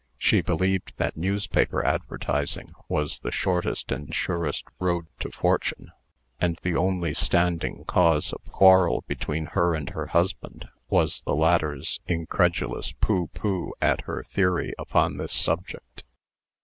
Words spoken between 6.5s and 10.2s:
the only standing cause of quarrel between her and her